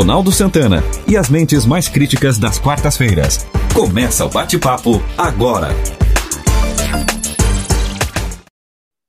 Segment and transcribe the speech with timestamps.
[0.00, 3.44] Ronaldo Santana e as mentes mais críticas das quartas-feiras.
[3.74, 5.68] Começa o bate-papo agora.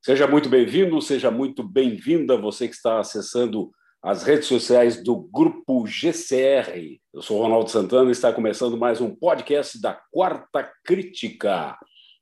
[0.04, 3.72] Seja muito bem-vindo, seja muito bem-vinda você que está acessando
[4.04, 7.00] as redes sociais do Grupo GCR.
[7.14, 11.78] Eu sou Ronaldo Santana e está começando mais um podcast da Quarta Crítica.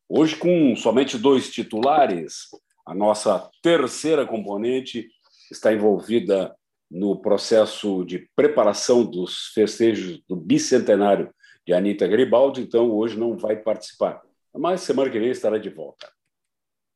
[0.07, 2.41] Hoje com somente dois titulares.
[2.85, 5.07] A nossa terceira componente
[5.51, 6.55] está envolvida
[6.89, 11.33] no processo de preparação dos festejos do bicentenário
[11.65, 14.21] de Anitta Garibaldi, então hoje não vai participar.
[14.53, 16.11] Mas semana que vem estará de volta.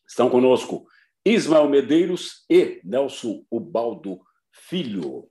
[0.08, 0.86] Estão conosco
[1.26, 4.20] Ismael Medeiros e Nelson Ubaldo
[4.52, 5.30] Filho.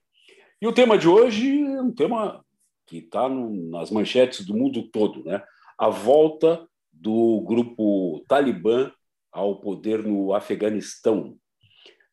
[0.61, 2.45] E o tema de hoje é um tema
[2.87, 5.43] que está nas manchetes do mundo todo, né?
[5.77, 8.93] A volta do grupo Talibã
[9.33, 11.37] ao poder no Afeganistão.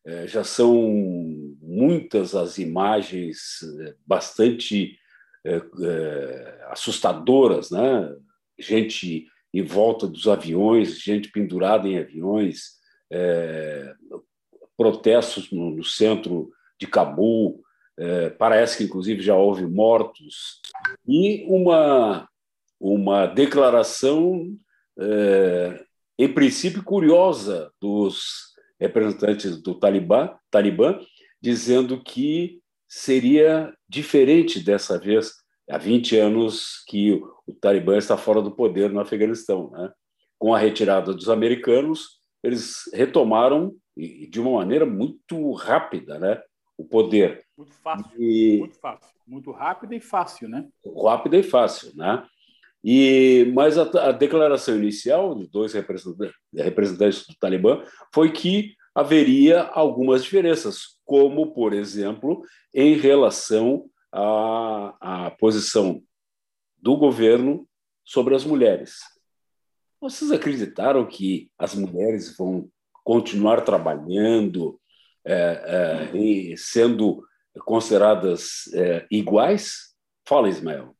[0.04, 0.74] É, já são
[1.60, 4.98] muitas as imagens é, bastante
[5.44, 8.14] é, assustadoras, né?
[8.58, 12.78] Gente em volta dos aviões, gente pendurada em aviões,
[14.76, 17.60] protestos no, no, centro de Cabul,
[18.38, 20.60] parece que inclusive já houve mortos
[21.04, 22.28] e uma
[22.78, 24.56] uma declaração
[26.16, 28.49] em princípio curiosa dos
[28.80, 30.98] representantes do Talibã, Talibã
[31.40, 35.32] dizendo que seria diferente dessa vez,
[35.70, 37.12] há 20 anos que
[37.46, 39.70] o Talibã está fora do poder no Afeganistão.
[39.70, 39.92] Né?
[40.38, 46.42] Com a retirada dos americanos, eles retomaram, de uma maneira muito rápida, né?
[46.80, 47.44] o poder.
[47.56, 48.58] Muito fácil, e...
[48.58, 49.10] muito fácil.
[49.26, 50.66] Muito rápida e fácil, né?
[51.04, 52.26] Rápida e fácil, né?
[52.82, 59.62] E, mas a, a declaração inicial dos dois representantes, representantes do Talibã foi que haveria
[59.62, 62.42] algumas diferenças, como, por exemplo,
[62.74, 66.02] em relação à, à posição
[66.78, 67.68] do governo
[68.04, 68.98] sobre as mulheres.
[70.00, 72.68] Vocês acreditaram que as mulheres vão
[73.04, 74.80] continuar trabalhando
[75.24, 77.22] é, é, e sendo
[77.64, 79.94] consideradas é, iguais?
[80.26, 80.96] Fala, Ismael.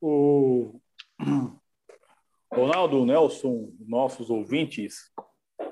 [0.00, 0.80] O,
[2.50, 5.10] Ronaldo, Nelson, nossos ouvintes,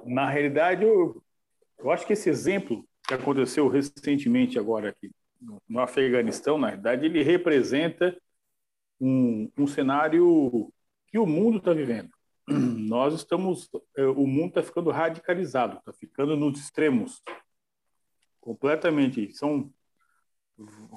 [0.05, 1.23] na realidade, eu,
[1.79, 5.11] eu acho que esse exemplo que aconteceu recentemente agora aqui
[5.69, 8.17] no Afeganistão, na verdade, ele representa
[9.01, 10.73] um, um cenário
[11.09, 12.11] que o mundo está vivendo.
[12.47, 17.23] Nós estamos, é, o mundo está ficando radicalizado, está ficando nos extremos,
[18.41, 19.33] completamente.
[19.33, 19.73] São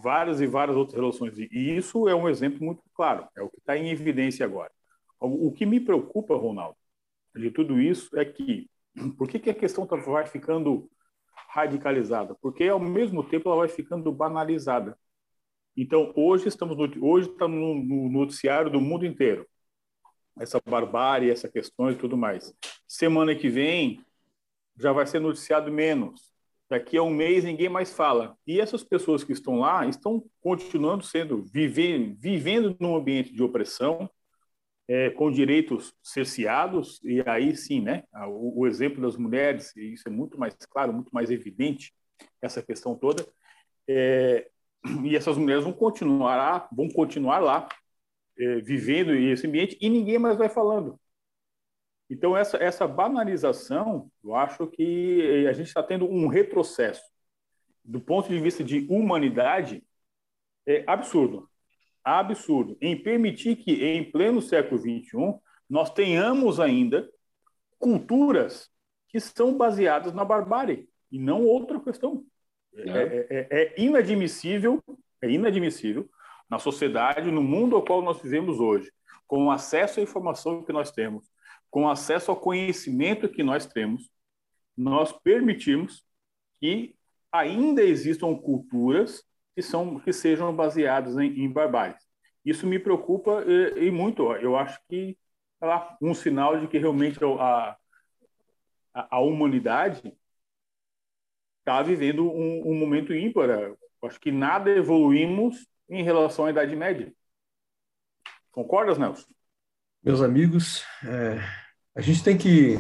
[0.01, 1.38] várias e várias outras relações.
[1.38, 4.72] E isso é um exemplo muito claro, é o que está em evidência agora.
[5.19, 6.78] O que me preocupa, Ronaldo,
[7.34, 8.69] de tudo isso é que
[9.18, 10.90] por que, que a questão tá, vai ficando
[11.50, 12.35] radicalizada?
[12.41, 14.97] Porque ao mesmo tempo ela vai ficando banalizada.
[15.75, 19.47] Então hoje estamos no, hoje está no, no noticiário do mundo inteiro
[20.40, 22.53] essa barbárie, essa questão e tudo mais.
[22.88, 24.03] Semana que vem
[24.78, 26.32] já vai ser noticiado menos
[26.73, 28.35] daqui a um mês ninguém mais fala.
[28.47, 34.09] E essas pessoas que estão lá estão continuando sendo, vivendo, vivendo num ambiente de opressão,
[34.88, 40.12] é, com direitos cerceados, e aí sim, né, o, o, exemplo das mulheres, isso é
[40.12, 41.94] muito mais claro, muito mais evidente,
[42.41, 43.23] essa questão toda,
[43.88, 44.50] é,
[45.06, 47.69] e essas mulheres vão continuar lá, vão continuar lá,
[48.38, 51.00] é, vivendo esse ambiente, e ninguém mais vai falando.
[52.09, 57.03] Então, essa, essa banalização, eu acho que a gente está tendo um retrocesso.
[57.84, 59.84] Do ponto de vista de humanidade,
[60.66, 61.50] é absurdo.
[62.03, 62.78] Absurdo.
[62.81, 67.09] Em permitir que, em pleno século XXI, nós tenhamos ainda
[67.80, 68.69] culturas
[69.09, 72.25] que são baseadas na barbárie e não outra questão.
[72.75, 74.84] É, é, é, é inadmissível,
[75.22, 76.09] é inadmissível
[76.50, 78.92] na sociedade, no mundo ao qual nós vivemos hoje,
[79.28, 81.30] com o acesso à informação que nós temos,
[81.73, 84.07] com acesso ao conhecimento que nós temos,
[84.78, 86.06] nós permitimos
[86.59, 86.95] que
[87.31, 89.24] ainda existam culturas
[89.56, 91.95] que são que sejam baseadas em, em barbárie.
[92.45, 94.21] Isso me preocupa e, e muito.
[94.33, 95.18] Eu acho que
[95.59, 97.75] é lá, um sinal de que realmente a,
[98.94, 100.15] a, a humanidade
[101.57, 103.50] está vivendo um, um, momento ímpar.
[104.03, 107.12] Acho que nada evoluímos em relação à Idade Média.
[108.51, 109.33] Concordas, Nelson?
[110.03, 111.62] Meus amigos, é,
[111.95, 112.78] a gente tem que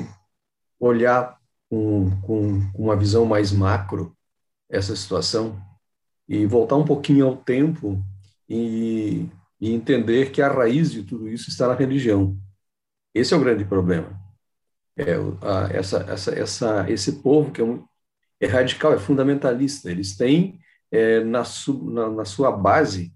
[0.79, 1.37] olhar
[1.69, 4.15] com, com, uma visão mais macro
[4.69, 5.61] essa situação
[6.27, 8.03] e voltar um pouquinho ao tempo
[8.49, 9.29] e,
[9.59, 12.37] e entender que a raiz de tudo isso está na religião.
[13.13, 14.19] Esse é o grande problema.
[14.95, 17.85] É, a, essa, essa, essa, esse povo que é, um,
[18.39, 19.89] é radical, é fundamentalista.
[19.91, 20.59] Eles têm
[20.91, 23.13] é, na, su, na, na sua base,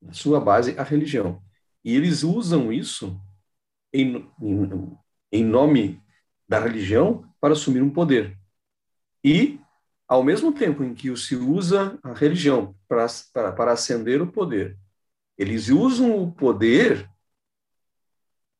[0.00, 1.42] na sua base, a religião.
[1.84, 3.18] E eles usam isso
[4.00, 4.96] em, em,
[5.32, 6.02] em nome
[6.48, 8.36] da religião para assumir um poder.
[9.24, 9.58] E,
[10.06, 14.76] ao mesmo tempo em que se usa a religião para, para, para ascender o poder,
[15.36, 17.08] eles usam o poder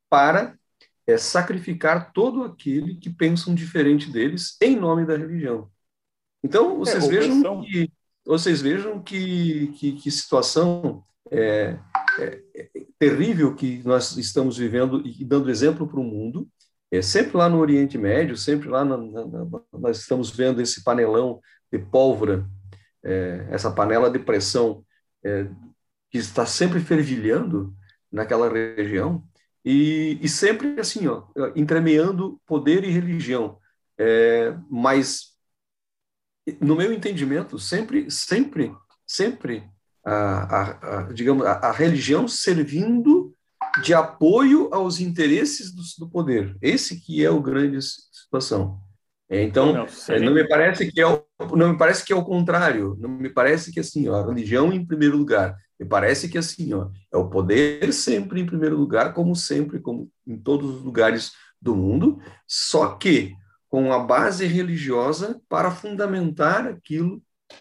[0.08, 0.58] para
[1.06, 5.70] é, sacrificar todo aquele que pensam diferente deles em nome da religião.
[6.42, 7.92] Então, vocês é, vejam que
[8.24, 11.78] vocês vejam que, que, que situação é,
[12.18, 16.48] é, é, terrível que nós estamos vivendo e dando exemplo para o mundo.
[16.90, 20.82] É, sempre lá no Oriente Médio, sempre lá na, na, na, nós estamos vendo esse
[20.84, 21.40] panelão
[21.70, 22.46] de pólvora,
[23.04, 24.84] é, essa panela de pressão
[25.24, 25.48] é,
[26.10, 27.74] que está sempre fervilhando
[28.10, 29.24] naquela região
[29.64, 31.26] e, e sempre assim, ó,
[31.56, 33.58] entremeando poder e religião.
[33.98, 35.36] É, mas
[36.60, 38.72] no meu entendimento, sempre, sempre,
[39.04, 39.68] sempre,
[40.06, 43.34] a, a, a digamos, a, a, religião servindo
[43.82, 46.56] de apoio aos interesses do, do, poder.
[46.62, 48.78] Esse que é o grande situação.
[49.28, 51.24] É, então, não, é, não, me parece que é o,
[51.56, 52.96] não me parece que é o contrário.
[53.00, 55.56] Não me parece que assim, ó, a religião em primeiro lugar.
[55.78, 60.08] Me parece que assim, ó, é o poder sempre em primeiro lugar, como sempre, como
[60.24, 62.20] em todos os lugares do mundo.
[62.46, 63.34] Só que
[63.68, 67.20] com a base religiosa para fundamentar aquilo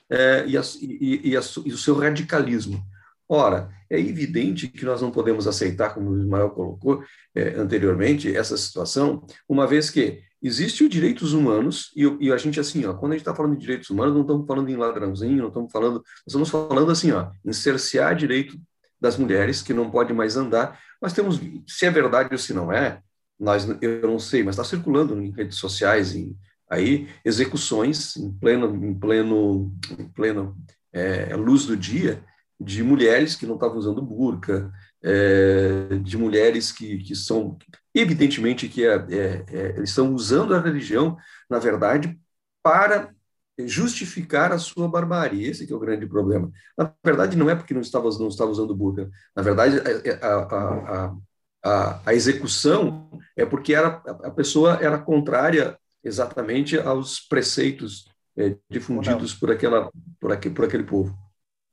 [0.09, 2.83] é, e, a, e, a, e, o seu radicalismo.
[3.27, 7.03] Ora, é evidente que nós não podemos aceitar, como o Ismael colocou
[7.33, 12.59] é, anteriormente, essa situação, uma vez que existem os direitos humanos, e, e, a gente,
[12.59, 15.41] assim, ó, quando a gente está falando de direitos humanos, não estamos falando em ladrãozinho,
[15.41, 18.55] não estamos falando, estamos falando assim, ó, em cercear direito
[19.01, 20.79] das mulheres, que não pode mais andar.
[21.01, 23.01] Nós temos, se é verdade ou se não é,
[23.39, 26.37] nós, eu não sei, mas está circulando em redes sociais, em,
[26.69, 30.57] aí execuções em pleno, em pleno, em pleno
[30.93, 32.23] é, luz do dia
[32.59, 34.71] de mulheres que não estavam usando burca,
[35.03, 37.57] é, de mulheres que, que são
[37.93, 41.17] evidentemente que é, é, é, eles estão usando a religião,
[41.49, 42.17] na verdade,
[42.63, 43.13] para
[43.59, 45.45] justificar a sua barbárie.
[45.45, 46.51] Esse é o grande problema.
[46.77, 49.09] Na verdade, não é porque não estava, não estava usando burca.
[49.35, 51.15] Na verdade, é, a, a, a,
[51.63, 58.05] a, a execução é porque era, a pessoa era contrária exatamente aos preceitos
[58.37, 61.17] é, difundidos por, aquela, por, aquele, por aquele povo.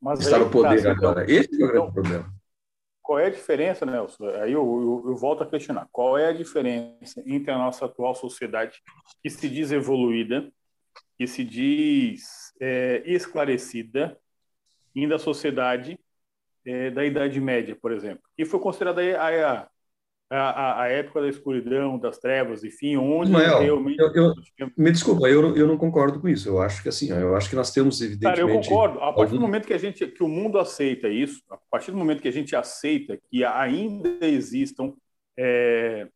[0.01, 1.23] Mas Está no poder tá, agora.
[1.23, 2.35] Então, Esse é o grande então, problema.
[3.03, 4.29] Qual é a diferença, Nelson?
[4.31, 5.87] Aí eu, eu, eu, volto a questionar.
[5.93, 8.81] Qual é a diferença entre a nossa atual sociedade,
[9.23, 10.51] que se diz evoluída,
[11.19, 14.19] que se diz é, esclarecida,
[14.95, 15.99] e da sociedade
[16.65, 19.69] é, da Idade Média, por exemplo, que foi considerada a, a,
[20.37, 23.99] a, a, época da escuridão, das trevas, enfim, onde realmente.
[23.99, 26.49] Eu, eu, me desculpa, eu, eu não concordo com isso.
[26.49, 28.41] Eu acho que assim, eu acho que nós temos evidentemente.
[28.41, 28.99] Cara, eu concordo.
[29.01, 29.37] A partir algum...
[29.37, 32.29] do momento que a gente, que o mundo aceita isso, a partir do momento que
[32.29, 34.95] a gente aceita que ainda existam
[35.39, 36.09] é,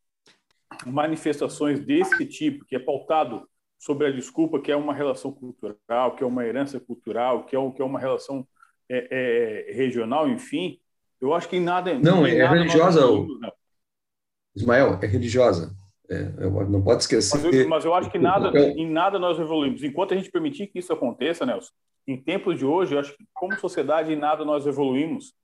[0.86, 3.46] manifestações desse tipo, que é pautado
[3.78, 7.58] sobre a desculpa, que é uma relação cultural, que é uma herança cultural, que é,
[7.58, 8.46] um, que é uma relação
[8.88, 10.78] é, é, regional, enfim,
[11.20, 11.98] eu acho que em nada.
[11.98, 13.00] Não, é nada religiosa.
[14.56, 15.76] Ismael, é religiosa.
[16.08, 16.22] É,
[16.68, 17.36] não pode esquecer.
[17.36, 19.82] Mas eu, mas eu acho que nada, em nada nós evoluímos.
[19.82, 21.72] Enquanto a gente permitir que isso aconteça, Nelson,
[22.06, 25.34] em tempos de hoje, eu acho que como sociedade em nada nós evoluímos.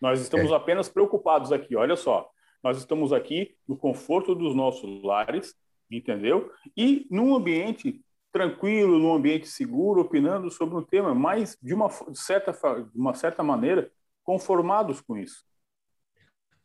[0.00, 0.54] Nós estamos é.
[0.54, 1.76] apenas preocupados aqui.
[1.76, 2.28] Olha só,
[2.62, 5.54] nós estamos aqui no conforto dos nossos lares,
[5.90, 6.50] entendeu?
[6.76, 8.00] E num ambiente
[8.32, 13.42] tranquilo, num ambiente seguro, opinando sobre um tema, mas de uma certa, de uma certa
[13.42, 13.90] maneira
[14.24, 15.44] conformados com isso.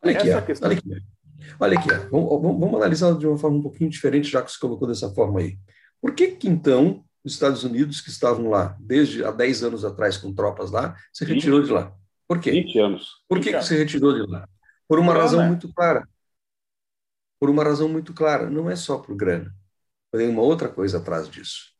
[0.01, 0.69] Olha aqui, Essa é questão.
[0.69, 1.16] Olha aqui.
[1.59, 4.87] Olha aqui, vamos, vamos, analisar de uma forma um pouquinho diferente, já que se colocou
[4.87, 5.57] dessa forma aí.
[6.01, 10.17] Por que que, então, os Estados Unidos, que estavam lá desde há 10 anos atrás
[10.17, 11.93] com tropas lá, se retirou de lá?
[12.27, 12.51] Por quê?
[12.51, 13.07] 20 anos.
[13.27, 14.47] Por que, que se retirou de lá?
[14.87, 15.47] Por uma razão né?
[15.47, 16.07] muito clara.
[17.39, 18.49] Por uma razão muito clara.
[18.49, 19.53] Não é só por grana.
[20.11, 21.73] Tem uma outra coisa atrás disso.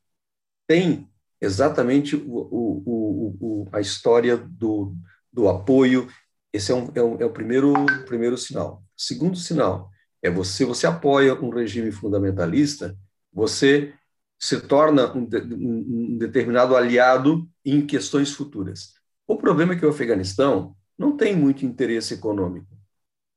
[0.68, 1.10] Tem
[1.40, 4.96] exatamente o, o, o, a história do,
[5.32, 6.08] do apoio.
[6.52, 7.74] Esse é, um, é, um, é o primeiro,
[8.06, 8.84] primeiro sinal.
[8.98, 12.98] Segundo sinal é você, você apoia um regime fundamentalista,
[13.32, 13.94] você
[14.40, 18.94] se torna um, um determinado aliado em questões futuras.
[19.28, 22.68] O problema é que o Afeganistão não tem muito interesse econômico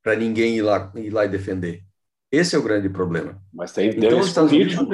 [0.03, 1.85] para ninguém ir lá, ir lá e defender.
[2.33, 3.43] Esse é o grande problema.
[3.53, 4.89] Mas tem então, interesse então, político.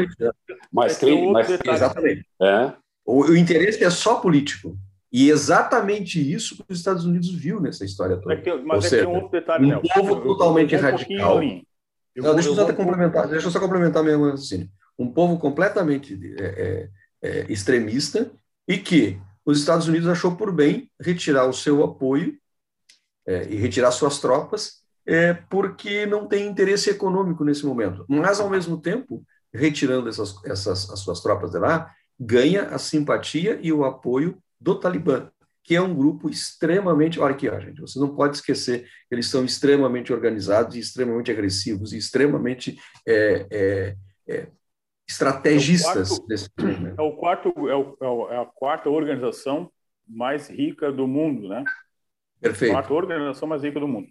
[0.73, 2.27] Mas tem, mas, exatamente.
[2.41, 2.73] É.
[3.05, 4.77] O, o interesse é só político.
[5.17, 8.39] E exatamente isso que os Estados Unidos viu nessa história toda.
[8.67, 11.39] Mas é seja, que tem um outro detalhe, um povo totalmente eu, eu radical.
[11.39, 11.63] Um
[12.17, 14.69] não, deixa eu, só complementar, deixa eu só complementar mesmo assim.
[14.99, 16.91] Um povo completamente é, é,
[17.23, 18.31] é, extremista
[18.69, 22.37] e que os Estados Unidos achou por bem retirar o seu apoio
[23.27, 28.05] é, e retirar suas tropas, é, porque não tem interesse econômico nesse momento.
[28.07, 33.59] Mas, ao mesmo tempo, retirando essas, essas as suas tropas de lá, ganha a simpatia
[33.63, 35.31] e o apoio do Talibã,
[35.63, 37.19] que é um grupo extremamente.
[37.19, 41.99] Olha aqui, ó, gente, você não pode esquecer, eles são extremamente organizados extremamente agressivos e
[41.99, 43.97] extremamente é, é,
[44.29, 44.49] é,
[45.09, 46.51] estrategistas é quarto, desse
[46.97, 49.71] É, o quarto, é, o, é, a quarta organização
[50.07, 51.65] mais rica do mundo, né?
[52.41, 52.73] Perfeito.
[52.73, 54.09] A quarta organização mais rica do mundo.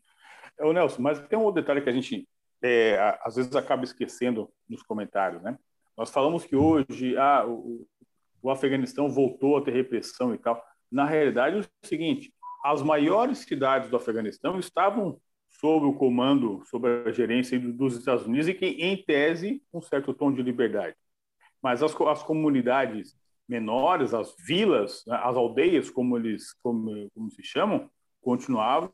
[0.60, 2.28] É, o Nelson, mas tem um outro detalhe que a gente
[2.62, 5.58] é, às vezes acaba esquecendo nos comentários, né?
[5.98, 7.88] Nós falamos que hoje ah, o,
[8.46, 10.64] o Afeganistão voltou a ter repressão e tal.
[10.92, 12.32] Na realidade, é o seguinte:
[12.64, 18.48] as maiores cidades do Afeganistão estavam sob o comando, sob a gerência dos Estados Unidos
[18.48, 20.96] e que, em tese, um certo tom de liberdade.
[21.60, 23.16] Mas as, as comunidades
[23.50, 27.90] menores, as vilas, né, as aldeias, como eles como, como se chamam,
[28.22, 28.92] continuavam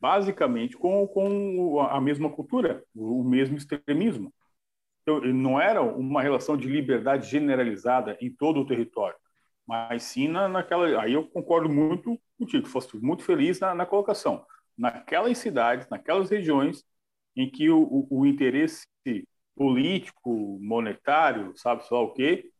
[0.00, 4.32] basicamente com, com a mesma cultura, o mesmo extremismo.
[5.06, 9.16] Não era uma relação de liberdade generalizada em todo o território,
[9.66, 11.02] mas sim na, naquela.
[11.02, 14.44] Aí eu concordo muito contigo, fosse muito feliz na, na colocação.
[14.76, 16.84] Naquelas cidades, naquelas regiões
[17.36, 18.86] em que o, o, o interesse
[19.54, 22.50] político, monetário, sabe só o quê,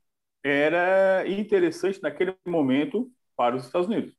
[0.42, 4.14] era interessante naquele momento para os Estados Unidos.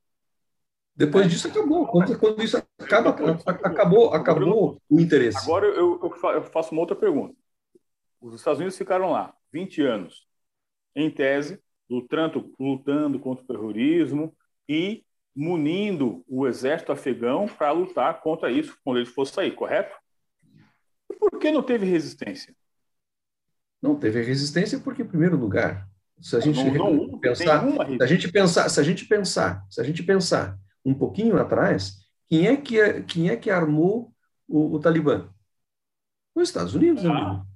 [0.96, 1.88] Depois disso acabou.
[1.88, 3.10] Quando, quando isso acaba,
[3.46, 5.38] acabou, acabou o interesse.
[5.38, 7.36] Agora eu, eu faço uma outra pergunta.
[8.22, 10.28] Os Estados Unidos ficaram lá 20 anos,
[10.96, 11.60] em tese,
[11.90, 14.36] lutando, lutando contra o terrorismo
[14.70, 15.04] e
[15.36, 19.96] munindo o exército afegão para lutar contra isso quando ele fosse sair, correto?
[21.20, 22.56] Por que não teve resistência?
[23.82, 25.90] Não teve resistência porque, em primeiro lugar,
[26.22, 29.82] se a gente não, não, pensar, se a gente pensar, se a gente pensar, se
[29.82, 31.98] a gente pensar um pouquinho atrás,
[32.30, 34.13] quem é que, quem é que armou
[34.48, 35.30] o, o Talibã?
[36.36, 37.10] Os Estados Unidos, ah.
[37.10, 37.50] amigo.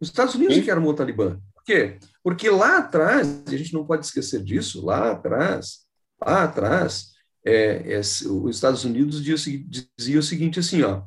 [0.00, 0.62] Os Estados Unidos Sim.
[0.62, 1.38] que armou o Talibã.
[1.54, 1.98] Por quê?
[2.22, 5.80] Porque lá atrás, a gente não pode esquecer disso, lá atrás,
[6.20, 7.10] lá atrás,
[7.44, 9.64] é, é, os Estados Unidos dizia,
[9.96, 11.02] dizia o seguinte assim, ó,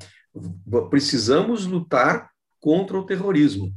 [0.89, 3.73] precisamos lutar contra o terrorismo.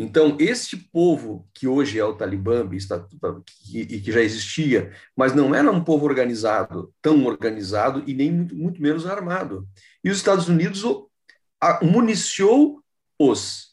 [0.00, 2.68] Então, este povo que hoje é o Talibã
[3.72, 8.54] e que já existia, mas não era um povo organizado, tão organizado e nem muito,
[8.54, 9.66] muito menos armado.
[10.04, 10.84] E os Estados Unidos
[11.82, 13.67] municiou-os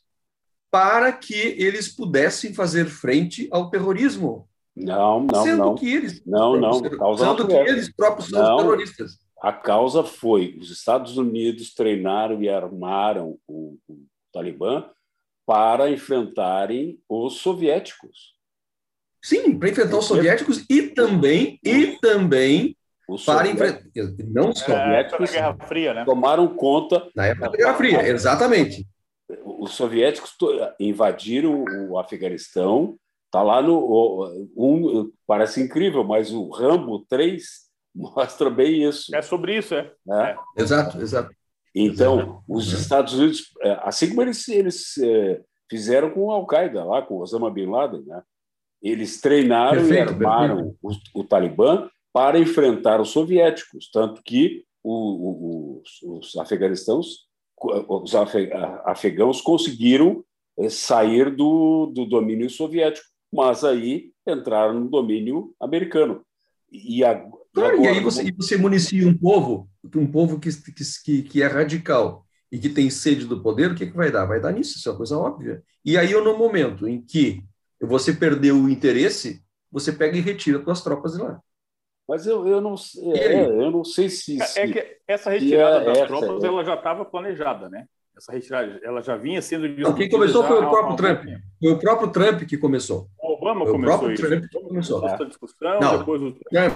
[0.76, 4.46] para que eles pudessem fazer frente ao terrorismo.
[4.76, 5.76] Não, não, sendo não.
[5.76, 6.82] Que eles, não, não.
[6.82, 8.58] Causa sendo que eles próprios são não.
[8.58, 9.18] terroristas.
[9.42, 14.84] A causa foi os Estados Unidos treinaram e armaram o, o Talibã
[15.46, 18.36] para enfrentarem os soviéticos.
[19.24, 22.76] Sim, para enfrentar os soviéticos e também e também
[23.26, 23.82] para enfrentar
[24.28, 26.04] não os soviéticos é, Guerra Fria, né?
[26.04, 28.86] tomaram conta na época da Guerra Fria, exatamente.
[29.44, 30.36] Os soviéticos
[30.80, 32.98] invadiram o Afeganistão.
[33.26, 37.44] Está lá no um parece incrível, mas o Rambo 3
[37.94, 39.16] mostra bem isso.
[39.16, 39.92] É sobre isso, é.
[40.10, 40.36] é.
[40.58, 41.30] Exato, exato.
[41.74, 47.02] Então, os Estados Unidos, é, assim como eles, eles é, fizeram com a Al-Qaeda, lá
[47.02, 48.24] com Osama Bin Laden, né?
[48.82, 54.94] eles treinaram perfeito, e armaram o, o, Talibã para enfrentar os soviéticos, tanto que o,
[54.94, 57.25] o, os, os afeganistãos,
[57.58, 58.14] os
[58.86, 60.24] afegãos conseguiram
[60.58, 66.22] é, sair do, do domínio soviético, mas aí entraram no domínio americano.
[66.72, 70.50] E, a, e, agora, e aí você, você municia um povo um povo que,
[71.04, 74.26] que, que é radical e que tem sede do poder, o que, que vai dar?
[74.26, 75.64] Vai dar nisso, isso é uma coisa óbvia.
[75.84, 77.44] E aí, no momento em que
[77.82, 81.42] você perdeu o interesse, você pega e retira suas tropas de lá.
[82.08, 82.76] Mas eu, eu, não,
[83.16, 84.60] é, eu não sei se, se.
[84.60, 86.48] É que essa retirada é das essa, tropas é.
[86.48, 87.86] ela já estava planejada, né?
[88.16, 89.68] Essa retirada ela já vinha sendo.
[89.68, 91.24] Não, quem começou foi o próprio Trump.
[91.60, 93.10] Foi o próprio Trump que começou.
[93.20, 94.28] O Obama foi começou o próprio isso.
[94.28, 95.06] Trump que começou.
[95.06, 96.74] Essa discussão, não, depois o Trump.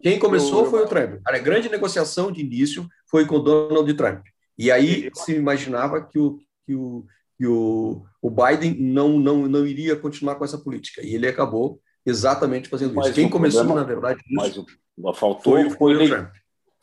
[0.00, 1.20] Quem começou foi o Trump.
[1.26, 4.24] A grande negociação de início foi com o Donald Trump.
[4.56, 7.04] E aí se imaginava que o, que o,
[7.36, 11.02] que o, o Biden não, não, não iria continuar com essa política.
[11.02, 13.14] E ele acabou exatamente fazendo mas isso.
[13.14, 14.66] Quem começou, problema, na verdade, isso
[14.96, 16.28] mas faltou foi, foi, foi,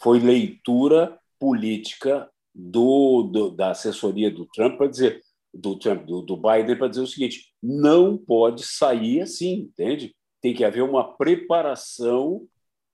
[0.02, 5.22] foi leitura política do, do, da assessoria do Trump para dizer
[5.54, 10.16] do Trump, do, do Biden para dizer o seguinte: não pode sair assim, entende?
[10.42, 12.46] Tem que haver uma preparação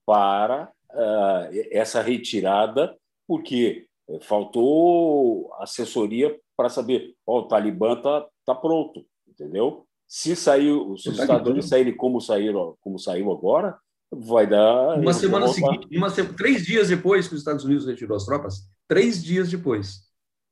[0.06, 2.96] para uh, essa retirada,
[3.28, 3.88] porque
[4.22, 9.86] faltou assessoria para saber, ó, oh, o Talibã tá, tá pronto, entendeu?
[10.08, 13.78] Se saiu, se os Estados Unidos saírem como saíram, como saiu agora,
[14.12, 15.00] vai dar.
[15.00, 19.24] Uma semana seguinte, uma, três dias depois que os Estados Unidos retirou as tropas, três
[19.24, 20.02] dias depois,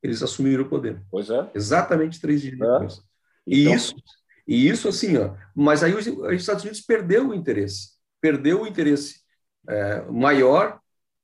[0.01, 1.01] eles assumiram o poder.
[1.09, 1.49] Pois é.
[1.53, 2.57] Exatamente três dias é.
[2.57, 3.01] depois.
[3.45, 3.75] E então...
[3.75, 3.95] isso,
[4.47, 5.35] e isso assim, ó.
[5.55, 9.21] Mas aí os, os Estados Unidos perdeu o interesse, perdeu o interesse
[9.67, 10.79] é, maior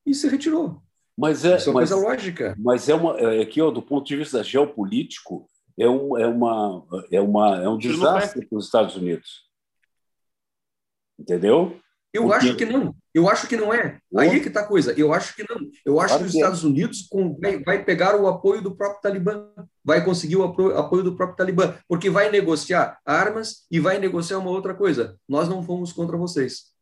[0.06, 0.82] e se retirou.
[1.18, 2.56] Mas é, Isso é mas, coisa lógica.
[2.58, 5.49] Mas é uma, é aqui, ó, do ponto de vista geopolítico,
[5.80, 9.48] é um, é uma, é uma, é um desastre para os Estados Unidos.
[11.18, 11.80] Entendeu?
[12.14, 12.36] Eu Porque...
[12.36, 12.96] acho que não.
[13.14, 14.00] Eu acho que não é.
[14.18, 14.94] Aí é que está a coisa.
[14.98, 15.58] Eu acho que não.
[15.86, 17.08] Eu acho claro que os Estados Unidos
[17.66, 19.48] vai, pegar o apoio do próprio Talibã,
[19.84, 24.40] vai conseguir o apoio, apoio do próprio Talibã, porque vai negociar armas e vai negociar
[24.40, 25.18] uma outra coisa.
[25.28, 26.74] Nós não fomos contra vocês.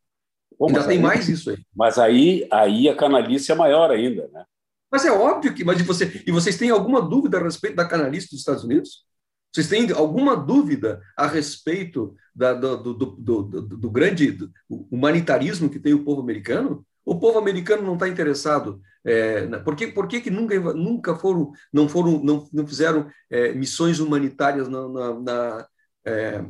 [0.58, 1.58] Bom, ainda tem aí, mais isso aí.
[1.74, 4.44] Mas aí, aí a canalice é maior ainda, né?
[4.90, 5.64] Mas é óbvio que.
[5.64, 9.06] Mas você, e vocês têm alguma dúvida a respeito da canalice dos Estados Unidos?
[9.52, 14.36] Vocês têm alguma dúvida a respeito da, do, do, do, do, grande
[14.68, 16.86] humanitarismo que tem o povo americano?
[17.04, 18.80] O povo americano não está interessado.
[19.04, 23.52] É, por que, por que, que nunca, nunca foram, não foram, não, não fizeram é,
[23.54, 25.68] missões humanitárias na, na, na,
[26.04, 26.44] é,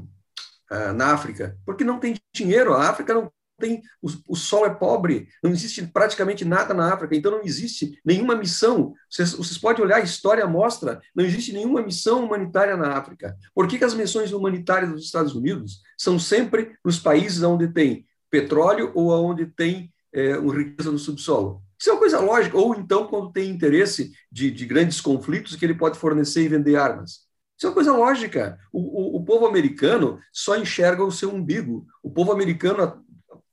[0.95, 1.57] na África?
[1.64, 2.75] Porque não tem dinheiro.
[2.75, 7.15] A África não tem o, o solo é pobre, não existe praticamente nada na África,
[7.17, 8.95] então não existe nenhuma missão.
[9.11, 13.37] Vocês, vocês podem olhar, a história mostra, não existe nenhuma missão humanitária na África.
[13.55, 18.07] Por que, que as missões humanitárias dos Estados Unidos são sempre nos países onde tem
[18.31, 21.62] petróleo ou onde tem é, riqueza no subsolo?
[21.79, 22.57] Isso é uma coisa lógica.
[22.59, 26.77] Ou então, quando tem interesse de, de grandes conflitos, que ele pode fornecer e vender
[26.77, 27.29] armas.
[27.57, 28.59] Isso é uma coisa lógica.
[28.73, 31.87] O, o, o, povo americano só enxerga o seu umbigo.
[32.03, 33.05] O povo americano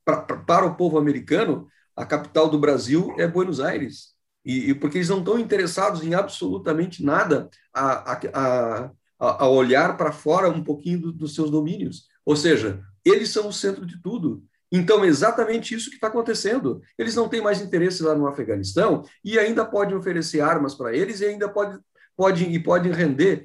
[0.06, 4.14] para o povo americano, a capital do Brasil é Buenos Aires.
[4.46, 9.98] E, e porque eles não estão interessados em absolutamente nada a, a, a, a olhar
[9.98, 12.08] para fora um pouquinho do, dos seus domínios.
[12.24, 14.44] Ou seja, eles são o centro de tudo.
[14.72, 16.82] Então, é exatamente isso que está acontecendo.
[16.98, 21.22] Eles não têm mais interesse lá no Afeganistão e ainda podem oferecer armas para eles
[21.22, 21.80] e ainda podem
[22.16, 23.44] pode, e podem render,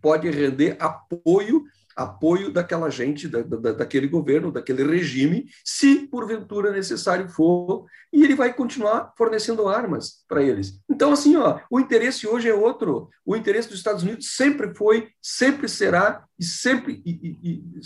[0.00, 1.64] pode render apoio
[1.96, 8.34] apoio daquela gente, da, da, daquele governo, daquele regime, se porventura necessário for, e ele
[8.34, 10.78] vai continuar fornecendo armas para eles.
[10.88, 13.08] Então, assim, ó, o interesse hoje é outro.
[13.24, 17.80] O interesse dos Estados Unidos sempre foi, sempre será, e sempre e, e, e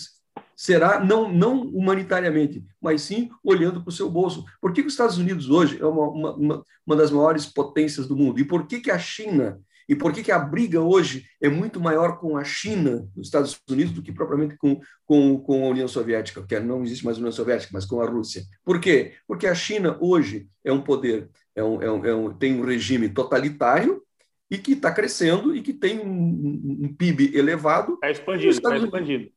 [0.61, 4.44] será, não, não humanitariamente, mas sim olhando para o seu bolso.
[4.61, 8.14] Por que, que, os Estados Unidos hoje é uma, uma, uma das maiores potências do
[8.16, 8.38] mundo?
[8.38, 9.59] E por que, que a China
[9.90, 13.61] e por que, que a briga hoje é muito maior com a China, os Estados
[13.68, 17.33] Unidos, do que propriamente com, com, com a União Soviética, porque não existe mais União
[17.33, 18.44] Soviética, mas com a Rússia?
[18.64, 19.14] Por quê?
[19.26, 22.64] Porque a China hoje é um poder, é um, é um, é um tem um
[22.64, 24.00] regime totalitário
[24.48, 27.94] e que está crescendo e que tem um, um PIB elevado.
[27.94, 29.33] Está expandindo, está expandindo.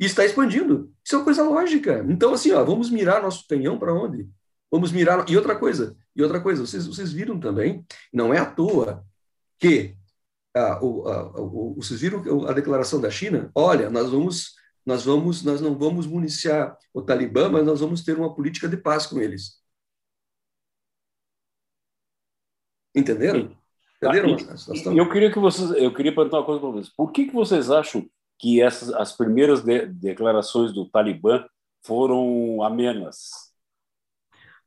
[0.00, 0.90] E está expandindo.
[1.04, 2.02] Isso é uma coisa lógica.
[2.08, 4.26] Então, assim, ó, vamos mirar nosso canhão para onde?
[4.72, 5.28] Vamos mirar.
[5.28, 9.04] E outra coisa, e outra coisa, vocês, vocês viram também, não é à toa
[9.58, 9.96] que
[10.54, 13.50] ah, o, ah, o, vocês viram a declaração da China?
[13.54, 18.16] Olha, nós vamos, nós vamos, nós não vamos municiar o Talibã, mas nós vamos ter
[18.16, 19.60] uma política de paz com eles.
[22.94, 23.54] Entenderam?
[24.02, 24.36] Entenderam?
[24.40, 26.88] Ah, eu queria que vocês, eu queria perguntar uma coisa para vocês.
[26.88, 31.46] Por que que vocês acham que essas as primeiras de, declarações do Talibã
[31.84, 33.52] foram amenas?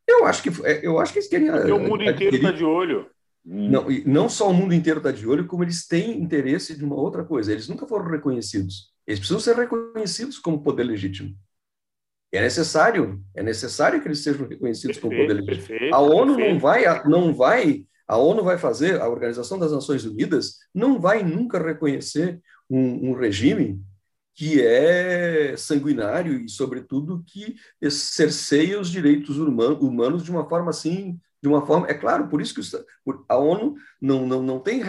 [0.07, 0.49] Eu acho que
[0.83, 1.51] eu acho que eles querem.
[1.51, 3.09] Porque o mundo inteiro está de olho.
[3.45, 6.95] Não, não só o mundo inteiro está de olho, como eles têm interesse de uma
[6.95, 7.51] outra coisa.
[7.51, 8.91] Eles nunca foram reconhecidos.
[9.07, 11.35] Eles precisam ser reconhecidos como poder legítimo.
[12.31, 15.67] É necessário, é necessário que eles sejam reconhecidos perfeito, como poder legítimo.
[15.67, 16.53] Perfeito, a ONU perfeito.
[16.53, 21.23] não vai, não vai, a ONU vai fazer, a Organização das Nações Unidas não vai
[21.23, 23.81] nunca reconhecer um, um regime
[24.35, 27.55] que é sanguinário e, sobretudo, que
[27.89, 31.87] cerceia os direitos humanos de uma forma assim de uma forma.
[31.87, 32.61] É claro, por isso que
[33.27, 34.81] a ONU não, não, não tem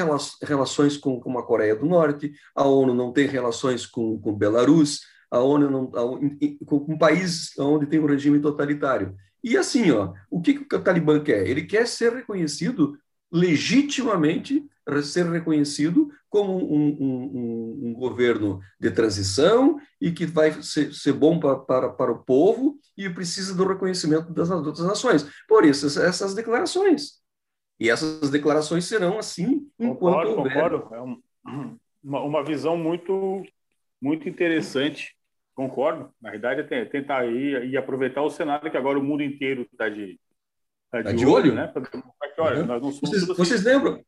[0.43, 5.01] relações com, com a Coreia do Norte, a ONU não tem relações com, com Belarus,
[5.31, 9.15] a ONU não, a, com, países onde tem um regime totalitário.
[9.43, 11.47] E assim, ó, o que, que o Talibã quer?
[11.47, 12.99] Ele quer ser reconhecido
[13.33, 14.69] legitimamente
[15.03, 21.41] ser reconhecido como um, um, um, governo de transição e que vai ser, ser bom
[21.41, 25.29] para, para, para o povo e precisa do reconhecimento das outras nações.
[25.49, 27.21] Por isso, essas declarações.
[27.81, 30.53] E essas declarações serão assim enquanto concordo, houver...
[30.53, 33.43] Concordo, é um, uma, uma visão muito,
[34.01, 35.17] muito interessante.
[35.53, 36.11] Concordo.
[36.23, 39.89] Na verdade, é tentar ir e aproveitar o cenário que agora o mundo inteiro está
[39.89, 40.19] de,
[40.93, 41.73] tá de, tá de olho, olho, né?
[42.35, 42.67] Que, olha, uhum.
[42.67, 43.35] nós não somos vocês, assim.
[43.35, 44.05] vocês lembram?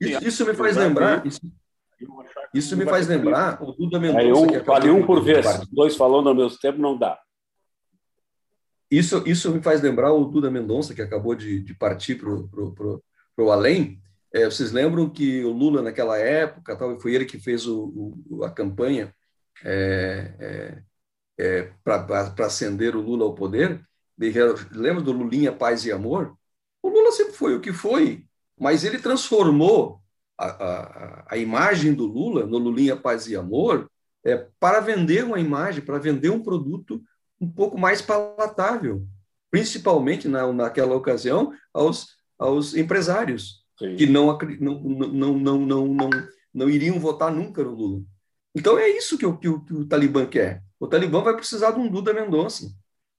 [0.00, 1.26] Isso, isso me faz lembrar.
[1.26, 1.40] Isso,
[2.52, 4.60] Isso me faz lembrar o Duda Mendonça.
[4.60, 7.18] Um, fale um por vez, dois falando ao mesmo tempo não dá.
[8.90, 13.50] Isso, isso me faz lembrar o Duda Mendonça, que acabou de, de partir para o
[13.50, 14.00] além.
[14.32, 18.44] É, vocês lembram que o Lula, naquela época, tal, foi ele que fez o, o,
[18.44, 19.14] a campanha
[19.64, 20.82] é, é,
[21.38, 23.84] é para ascender o Lula ao poder?
[24.16, 26.36] Lembra do Lulinha Paz e Amor?
[26.82, 28.24] O Lula sempre foi o que foi,
[28.58, 30.00] mas ele transformou
[30.38, 33.90] a, a, a imagem do Lula no Lulinha Paz e Amor
[34.24, 37.02] é, para vender uma imagem, para vender um produto
[37.40, 39.06] um pouco mais palatável,
[39.50, 43.96] principalmente na, naquela ocasião aos, aos empresários Sim.
[43.96, 46.10] que não, não, não, não, não, não,
[46.52, 48.02] não iriam votar nunca no Lula.
[48.54, 50.62] Então é isso que o, que o, que o Talibã quer.
[50.78, 52.72] O Talibã vai precisar de um Duda Mendonça,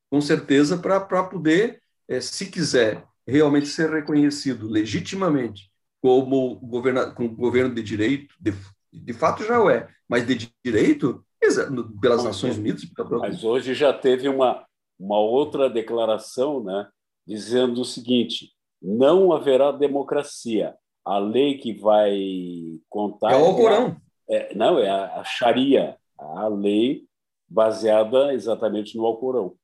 [0.10, 5.70] com certeza, para poder, é, se quiser realmente ser reconhecido legitimamente
[6.06, 8.54] como governa, como governo de direito, de,
[8.94, 11.26] de fato já o é, mas de direito
[12.00, 12.84] pelas Nações Unidas.
[13.20, 14.64] Mas hoje já teve uma,
[15.00, 16.88] uma outra declaração, né,
[17.26, 20.76] dizendo o seguinte: não haverá democracia.
[21.04, 22.20] A lei que vai
[22.88, 23.98] contar é o Alcorão.
[24.30, 27.06] É, não é a, a Sharia, a lei
[27.50, 29.56] baseada exatamente no Alcorão.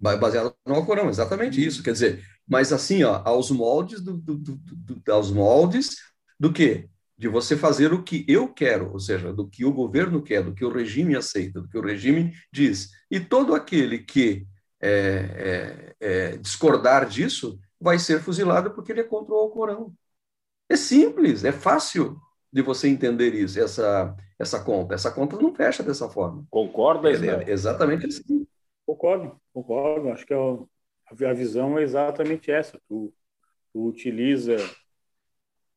[0.00, 1.82] Baseada no Alcorão, exatamente isso.
[1.82, 5.96] Quer dizer, mas assim, ó, aos moldes do, do, do, do aos moldes
[6.38, 6.88] do quê?
[7.16, 10.54] De você fazer o que eu quero, ou seja, do que o governo quer, do
[10.54, 12.90] que o regime aceita, do que o regime diz.
[13.10, 14.46] E todo aquele que
[14.80, 19.92] é, é, é, discordar disso vai ser fuzilado porque ele é contra o Alcorão.
[20.68, 22.18] É simples, é fácil
[22.52, 24.94] de você entender isso, essa, essa conta.
[24.94, 26.44] Essa conta não fecha dessa forma.
[26.50, 28.46] Concorda, é, é Exatamente assim.
[28.84, 30.08] Concordo, concordo.
[30.10, 30.68] Acho que é o
[31.24, 32.80] a visão é exatamente essa.
[32.88, 33.12] Tu,
[33.72, 34.56] tu utiliza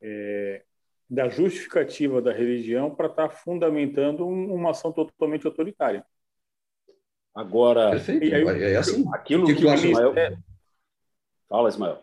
[0.02, 0.64] é,
[1.10, 6.06] da justificativa da religião para estar tá fundamentando uma ação totalmente autoritária.
[7.34, 8.34] Agora, Perfeito.
[8.34, 9.06] Aí, é assim.
[9.14, 10.18] Aquilo que, que, o Ismael...
[10.18, 10.38] É...
[11.50, 12.02] Fala, Ismael.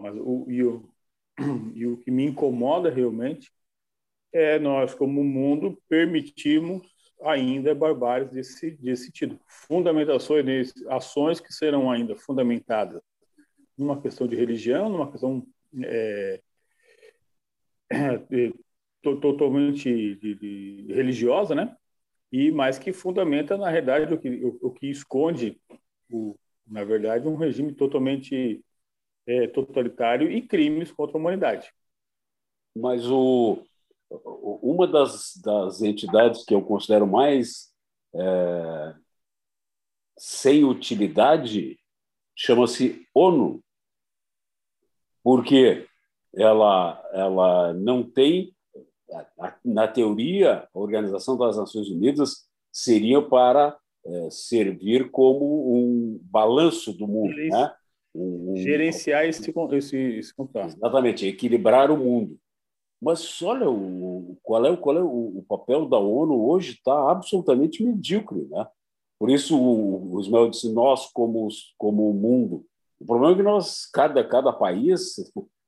[0.00, 0.88] Mas o, e, o,
[1.74, 3.50] e o que me incomoda realmente
[4.32, 6.91] é nós, como mundo, permitirmos
[7.24, 9.38] ainda barbáries desse, desse tipo.
[9.46, 13.00] Fundamentações, ações que serão ainda fundamentadas
[13.76, 15.46] numa questão de religião, numa questão
[15.82, 16.40] é,
[17.90, 18.52] é,
[19.02, 21.76] totalmente de, de, religiosa, né?
[22.30, 25.60] E mais que fundamenta, na realidade, o que, o, o que esconde,
[26.10, 28.64] o, na verdade, um regime totalmente
[29.26, 31.72] é, totalitário e crimes contra a humanidade.
[32.74, 33.62] Mas o,
[34.62, 37.72] uma das, das entidades que eu considero mais
[38.14, 38.94] é,
[40.18, 41.78] sem utilidade
[42.34, 43.62] chama-se ONU,
[45.22, 45.86] porque
[46.34, 48.54] ela, ela não tem,
[49.64, 57.06] na teoria, a Organização das Nações Unidas seria para é, servir como um balanço do
[57.06, 57.74] mundo, né?
[58.14, 60.34] Um, Gerenciar esse, esse, esse
[60.76, 62.38] Exatamente, equilibrar o mundo.
[63.02, 67.82] Mas olha, o, qual é, qual é o, o papel da ONU hoje está absolutamente
[67.82, 68.46] medíocre.
[68.48, 68.64] Né?
[69.18, 72.64] Por isso, o, o Ismael disse, nós como, como o mundo.
[73.00, 75.16] O problema é que nós, cada, cada país,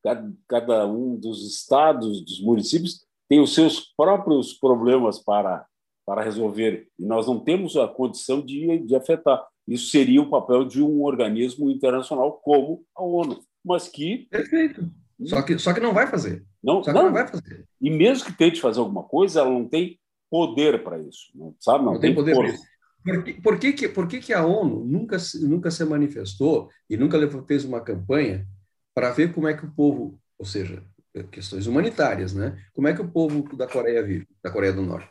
[0.01, 5.67] cada, cada um dos estados, dos municípios, tem os seus próprios problemas para,
[6.07, 6.87] para resolver.
[6.97, 9.45] E nós não temos a condição de, de afetar.
[9.67, 14.29] Isso seria o papel de um organismo internacional como a ONU, mas que...
[14.31, 14.89] Perfeito.
[15.25, 16.45] Só que, só que não vai fazer.
[16.65, 17.67] Não, não, não vai fazer.
[17.81, 20.01] E mesmo que tente fazer alguma coisa, ela não tem
[20.31, 21.85] poder para isso, não, sabe?
[21.85, 22.65] Não, não tem, tem, poder para isso.
[23.05, 27.19] Por que, por, que, por que, que a ONU nunca, nunca se manifestou e nunca
[27.47, 28.47] fez uma campanha
[28.95, 30.83] para ver como é que o povo, ou seja,
[31.31, 32.59] questões humanitárias, né?
[32.73, 35.11] Como é que o povo da Coreia vive, da Coreia do Norte?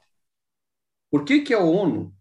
[1.12, 2.12] Por que, que a ONU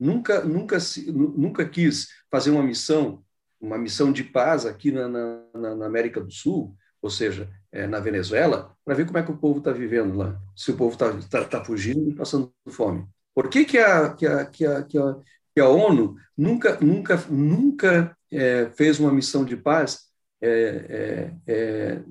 [0.00, 0.78] nunca, nunca,
[1.12, 3.22] nunca quis fazer uma missão,
[3.60, 6.74] uma missão de paz aqui na, na, na América do Sul,
[7.08, 10.38] ou seja, é, na Venezuela, para ver como é que o povo está vivendo lá,
[10.54, 13.06] se o povo está tá, tá fugindo e passando fome.
[13.34, 15.16] Por que, que, a, que, a, que, a, que, a,
[15.54, 20.00] que a ONU nunca, nunca, nunca é, fez uma missão de paz
[20.42, 22.02] é, é, é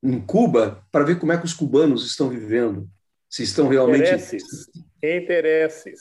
[0.00, 2.88] em Cuba para ver como é que os cubanos estão vivendo?
[3.28, 4.02] Se estão realmente.
[4.02, 4.44] Interesses.
[5.02, 6.00] Interesses.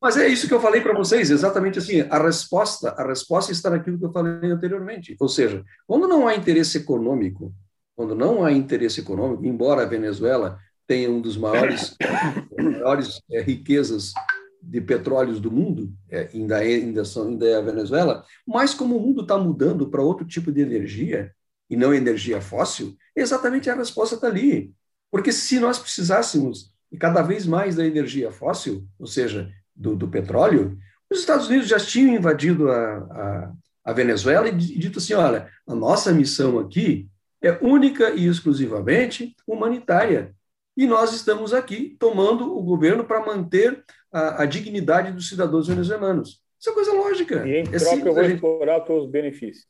[0.00, 2.02] Mas é isso que eu falei para vocês, exatamente assim.
[2.10, 5.16] A resposta, a resposta está naquilo que eu falei anteriormente.
[5.18, 7.54] Ou seja, quando não há interesse econômico
[7.96, 11.96] quando não há interesse econômico, embora a Venezuela tenha um dos maiores,
[12.56, 14.12] maiores é, riquezas
[14.62, 18.96] de petróleos do mundo, é, ainda, é, ainda, são, ainda é a Venezuela, mas como
[18.96, 21.32] o mundo está mudando para outro tipo de energia,
[21.68, 24.72] e não energia fóssil, exatamente a resposta está ali.
[25.10, 30.78] Porque se nós precisássemos cada vez mais da energia fóssil, ou seja, do, do petróleo,
[31.10, 33.52] os Estados Unidos já tinham invadido a, a,
[33.84, 37.08] a Venezuela e dito assim: olha, a nossa missão aqui
[37.42, 40.34] é única e exclusivamente humanitária.
[40.76, 46.42] E nós estamos aqui tomando o governo para manter a, a, dignidade dos cidadãos venezuelanos.
[46.58, 47.46] Isso é coisa lógica.
[47.46, 48.34] E em é troca eu vou gente...
[48.34, 49.66] explorar os benefícios.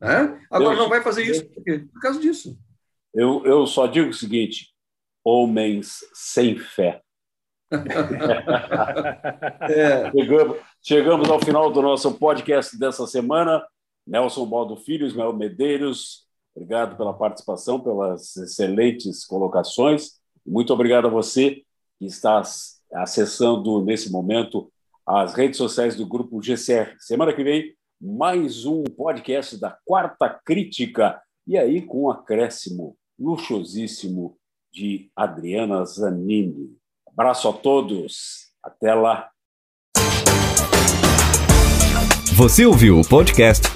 [0.00, 0.36] É?
[0.50, 0.78] Agora eu...
[0.78, 1.86] não vai fazer isso por, quê?
[1.92, 2.58] por causa disso.
[3.14, 4.74] Eu, eu só digo o seguinte:
[5.24, 7.00] homens sem fé.
[9.68, 10.12] é.
[10.12, 13.64] chegamos, chegamos ao final do nosso podcast dessa semana.
[14.06, 16.25] Nelson Baldo Filho, Ismael Medeiros,
[16.56, 20.12] obrigado pela participação, pelas excelentes colocações.
[20.44, 21.62] Muito obrigado a você
[21.98, 22.42] que está
[22.94, 24.72] acessando nesse momento
[25.06, 26.96] as redes sociais do Grupo GCR.
[26.98, 34.36] Semana que vem, mais um podcast da Quarta Crítica, e aí com um acréscimo luxuosíssimo
[34.72, 36.74] de Adriana Zanini.
[37.06, 38.50] Abraço a todos.
[38.62, 39.30] Até lá.
[42.34, 43.75] Você ouviu o podcast